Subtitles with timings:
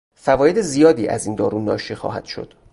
[0.13, 2.53] فواید زیادی از این دارو ناشی خواهد شد.